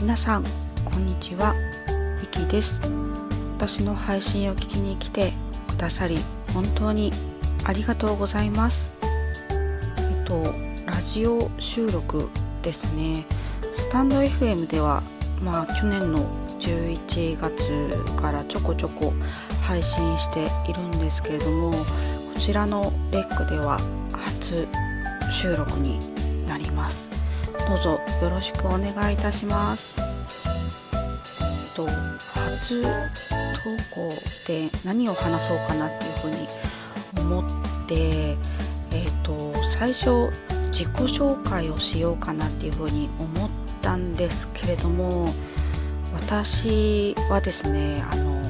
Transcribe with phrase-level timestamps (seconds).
[0.00, 0.44] 皆さん
[0.82, 1.54] こんにちは。
[2.22, 2.80] ミキです。
[3.58, 5.34] 私の配信を聞きに来て
[5.68, 6.16] くださり
[6.54, 7.12] 本当に
[7.64, 8.94] ありがとうございます。
[9.98, 10.54] えっと
[10.86, 12.30] ラジオ収録
[12.62, 13.26] ですね。
[13.74, 15.02] スタンド FM では
[15.42, 19.12] まあ去年の11月からちょこちょこ
[19.60, 21.76] 配信しているんですけれどもこ
[22.38, 23.78] ちらのレックでは
[24.12, 24.66] 初
[25.30, 26.00] 収録に
[26.46, 27.19] なります。
[27.68, 30.00] どうぞよろしくお願いいたします。
[30.00, 30.04] え
[31.72, 32.88] っと初投
[33.94, 34.12] 稿
[34.46, 36.48] で何を話そうかなっていうふうに
[37.18, 38.36] 思って
[38.92, 40.30] えっと最初
[40.66, 43.50] 自己紹介をしようかなっていうふうに思っ
[43.82, 45.32] たんですけれども
[46.14, 48.40] 私はですねあの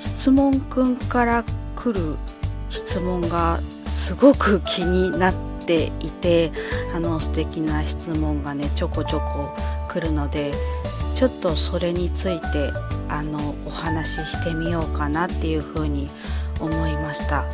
[0.00, 1.44] 質問くんから
[1.76, 2.16] 来る
[2.70, 5.34] 質問がすごく気になっ
[5.66, 6.50] ていて
[6.98, 9.54] あの素敵な質問がねちょこちょこ
[9.88, 10.52] 来るので
[11.14, 12.72] ちょっとそれについて
[13.08, 16.10] あのお話ししてみようかなっていうふうに
[16.58, 17.44] 思いました。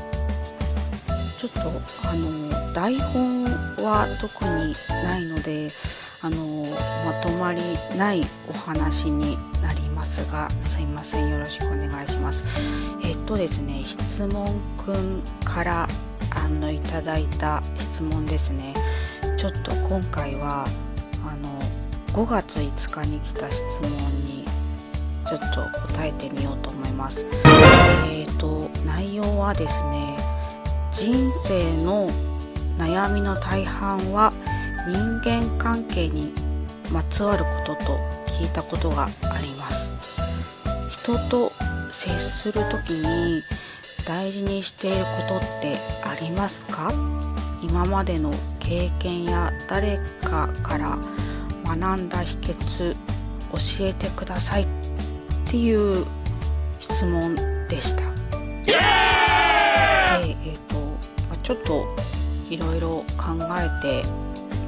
[1.37, 1.61] ちょっと
[2.09, 3.45] あの台本
[3.84, 5.69] は特にないので
[6.22, 6.65] あの
[7.05, 7.61] まとまり
[7.98, 11.28] ないお話になりますがすいません。
[11.28, 12.45] よろしくお願いします。
[13.05, 15.87] えっとですね質問くんから
[16.31, 18.94] あのいただいた質問ですね。
[19.45, 20.67] ちょっと今回は
[21.23, 21.61] あの
[22.14, 23.91] 5月5日に来た質問
[24.25, 24.47] に
[25.28, 27.27] ちょっと答えてみようと思います。
[28.09, 30.17] え、ー、と内容はですね
[30.91, 32.09] 人生の
[32.78, 34.33] 悩みの大半は
[34.89, 36.33] 人間関係に
[36.91, 39.09] まつわることと聞いたことがあ
[39.42, 39.92] ります。
[40.91, 41.53] 人と
[41.91, 43.42] 接する時に
[44.09, 46.95] 大事にしていることってありますか？
[47.62, 48.33] 今までの
[48.65, 50.98] 経験や誰かから
[51.65, 52.95] 学んだ秘訣
[53.53, 54.67] 教えてくださいっ
[55.47, 56.06] ていう
[56.81, 57.37] 質問
[57.69, 58.03] でした。
[58.65, 58.73] で、
[60.23, 60.77] えっ、ー、と、
[61.31, 61.87] まちょっと
[62.50, 64.03] いろいろ考えて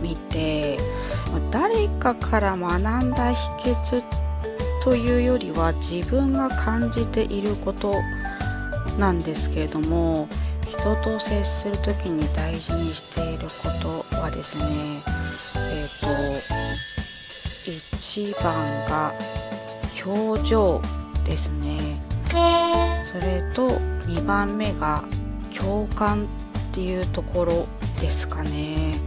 [0.02, 0.78] みて、
[1.32, 4.04] ま誰かから学んだ秘訣
[4.84, 7.94] というよりは自分が感じていること
[8.98, 10.28] なんですけれども
[10.70, 16.08] 人と接する時に大事にしていることはですねえっ、ー、と
[17.70, 18.54] 1番
[18.88, 19.12] が
[20.04, 20.80] 表情
[21.24, 22.00] ですね。
[23.04, 23.70] それと
[24.06, 25.02] 2番目が
[25.56, 26.28] 共感っ
[26.72, 27.66] ていうところ
[28.00, 28.98] ですかね。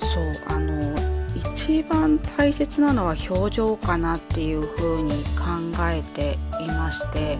[0.00, 0.98] そうあの
[1.34, 7.38] 一番大切なのは表情かなっていう風に考えていまして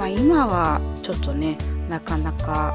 [0.00, 1.58] まあ、今はちょっとね
[1.90, 2.72] なかなか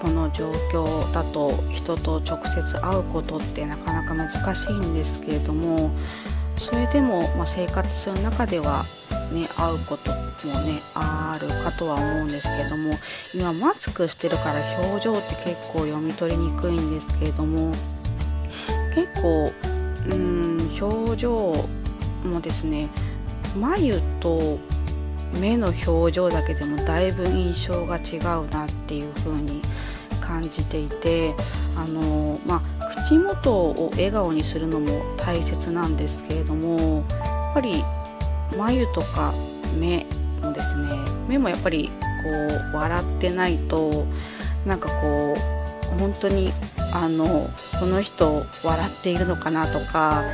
[0.00, 5.90] この状況だと人と直接会うことってなかなか難しいんですけれども
[6.54, 8.84] それでも、ま、生活する中では
[9.32, 10.12] ね会うこと
[10.46, 12.94] もねあるかとは思うんですけれども
[13.34, 17.72] 今マスクしてるから表情って結構読み取りにくいんですけれども
[18.94, 19.52] 結構
[20.08, 21.68] うん表情
[22.24, 22.88] もですね
[23.56, 24.60] 眉と
[25.34, 29.62] 目の表情だけでもだいぶ印象が違うなっていう風に
[30.20, 31.34] 感じていて
[31.76, 37.84] あの、まあ、口元を笑顔にするのも大切なんですけれどもやっぱり
[38.56, 39.32] 眉とか
[39.78, 40.06] 目
[40.42, 40.88] もですね
[41.28, 41.90] 目もやっぱり
[42.22, 42.30] こ
[42.72, 44.06] う笑ってないと
[44.64, 46.52] なんかこう本当に
[46.92, 47.48] あの
[47.78, 50.24] この人笑っているのかなとか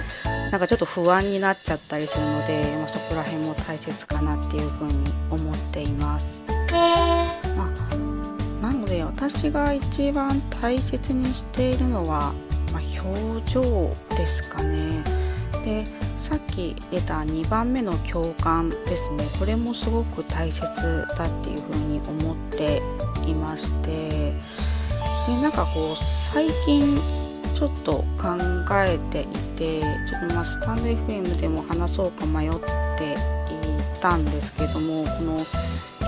[0.53, 6.45] なんかちょっと不安になっちゃったりするので、まあ、そこら辺も大切かなっていうふうに思っています。
[7.57, 7.97] まあ、
[8.61, 12.35] なので私が一番大切にしているのは、
[12.71, 15.03] まあ、表情ですかね。
[15.65, 15.87] で
[16.19, 20.63] さっき出た2番目の共感ですねこれもすごく大切
[21.17, 22.83] だっていうふうに思って
[23.27, 24.33] いましてで
[25.41, 27.22] なんかこう最近
[27.63, 28.05] ちょっと考
[28.85, 33.17] えていてちょっとまあスタンド FM でも話そうか迷ってい
[34.01, 35.39] たんですけどもこの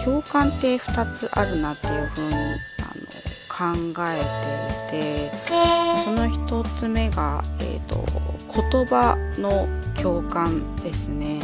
[0.04, 2.34] 共感って2つあるなっていう風に
[2.82, 5.30] あの考えていて
[6.04, 8.04] その1つ目が、えーと、
[8.52, 11.40] 言葉の共感ですね。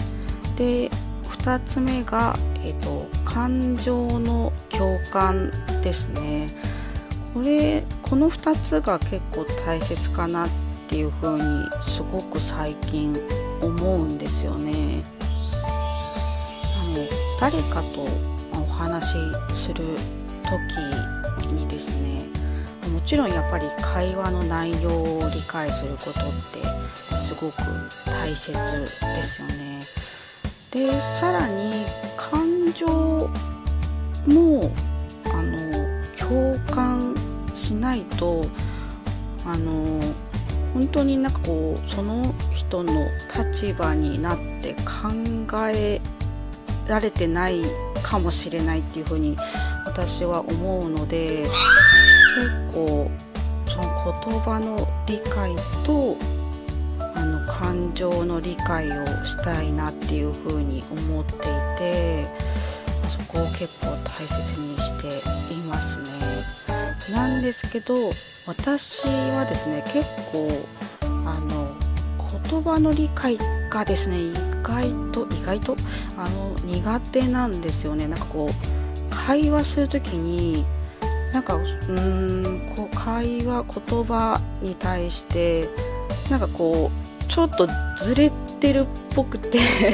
[0.56, 0.90] で
[1.29, 5.52] 2つ目が、えーと感情の共感
[5.84, 6.49] ですね。
[7.32, 10.48] これこの2つが結構大切かなっ
[10.88, 11.44] ていう風に
[11.86, 13.16] すごく最近
[13.62, 15.04] 思うんですよね。
[17.40, 18.08] あの誰かと
[18.60, 19.16] お話し
[19.54, 19.84] する
[21.38, 22.28] 時にですね
[22.92, 27.62] もちろんやっぱり会話の内容を理解することってすごく
[28.06, 29.84] 大切ですよね。
[30.72, 31.84] でさらに
[32.16, 32.88] 感情
[34.26, 34.72] も
[35.26, 35.70] あの
[36.18, 37.09] 共感
[37.60, 38.46] しないと
[39.44, 40.00] あの
[40.72, 45.10] 本当になんかこうその人の立場になって考
[45.68, 46.00] え
[46.88, 47.62] られてない
[48.02, 49.36] かもしれないっていうふうに
[49.84, 51.44] 私は思うので
[52.34, 53.10] 結構
[53.66, 55.54] その言葉の理解
[55.84, 56.16] と
[57.14, 61.38] あの感情の理解をしたいなっていうふうに思ってい
[61.78, 62.26] て
[63.08, 66.69] そこを結構大切にしていますね。
[67.10, 67.94] なんですけど
[68.46, 70.48] 私はですね結構
[71.26, 71.74] あの
[72.42, 73.38] 言葉の理解
[73.70, 75.76] がですね意外と意外と
[76.16, 78.06] あの苦手なんですよね。
[78.08, 80.64] なんかこう会話する時に
[81.32, 85.68] なんかうーんこう会話言葉に対して
[86.30, 89.90] なんかこうちょっとずれてるっぽくて すぐ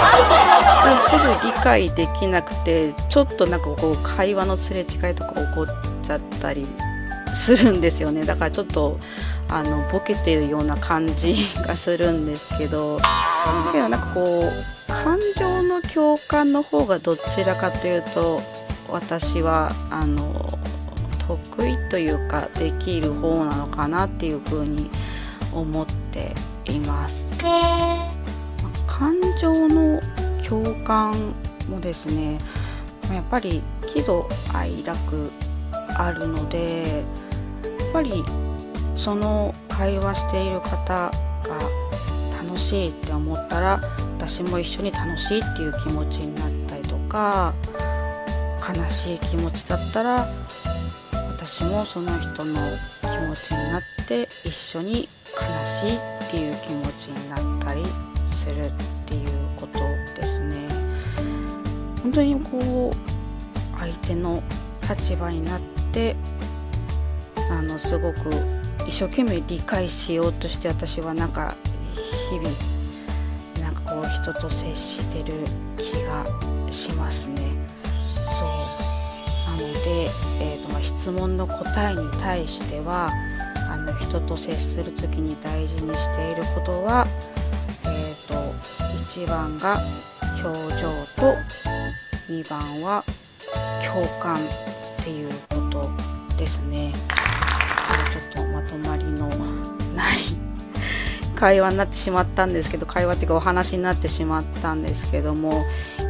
[1.44, 5.66] 理解できなくてちょっとなんかこう会話のすれ違いとか起こっ
[6.02, 6.66] ちゃったり
[7.36, 8.24] するんですよね。
[8.24, 8.98] だからちょっと
[9.48, 11.34] あのボケてるような感じ
[11.66, 13.04] がするんですけどだ
[13.72, 18.40] けどなんかこう感情の共感の方がどちらかというと
[18.88, 20.58] 私はあの
[21.28, 24.90] 得意というかできる方なのかなっていうふうに
[25.52, 26.34] 思って
[26.64, 27.36] います。
[28.86, 30.00] 感情の
[30.48, 31.34] 共感
[31.68, 32.38] もですね
[33.12, 35.30] やっぱり喜怒哀楽
[35.98, 37.04] あるので
[37.96, 38.22] ぱり
[38.94, 41.10] その会話している方が
[42.36, 43.80] 楽しいって思ったら
[44.18, 47.54] 私も一緒に楽しいっていう気持ちになったりとか
[48.60, 50.26] 悲しい気持ちだったら
[51.38, 52.60] 私もその人の
[53.00, 57.82] 気持ちになって一緒に悲しいっていう気持ちになったり
[58.26, 58.72] するっ
[59.06, 59.78] ていうこと
[60.14, 60.68] ですね。
[62.02, 64.42] 本当にこう相手の
[64.86, 65.60] 立場になっ
[65.92, 66.14] て
[67.50, 68.30] あのすごく
[68.86, 71.54] 一生懸命理解しようとして私はなんか
[72.30, 72.48] 日々
[73.60, 75.34] なんかこう人と接してる
[75.76, 76.26] 気が
[76.72, 77.36] しますね。
[77.84, 80.08] そうなので、
[80.42, 83.10] えーとま、質問の答えに対しては
[83.70, 87.06] あの人と接する時に大事にしていることは、
[87.84, 88.34] えー、と
[89.14, 89.78] 1番が
[90.44, 91.34] 表情と
[92.28, 93.02] 2番は
[93.92, 95.90] 共感っていうこと
[96.36, 96.92] ですね。
[98.68, 100.18] ちょっとまとまりのない
[101.34, 105.64] 会話になってしまったんですけど会話っていうかお話になってしまったんですけども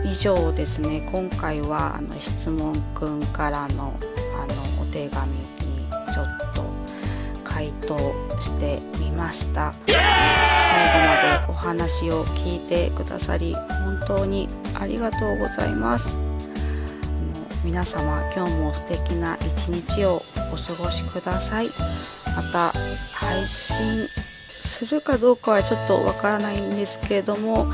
[0.04, 3.98] 以上ですね今回はあの質問くんからの
[4.40, 5.44] あのお手紙に
[6.12, 6.64] ちょっと
[7.42, 7.98] 回答
[8.40, 9.74] してみました。
[9.86, 10.00] 最後
[11.40, 16.25] までお話を聞いてくださり本当にありがとうございます。
[17.66, 20.22] 皆様今日も素敵な一日を
[20.52, 21.66] お過ごしください。
[21.66, 21.72] ま
[22.52, 27.66] た配信するかどうかはちょっとわからないんですけれども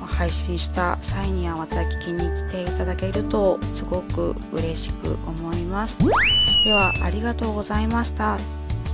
[0.00, 5.98] 配信した際にはまた聞きに来ていただけるとすごく嬉しく思います。
[6.64, 8.38] ではありがとうございました。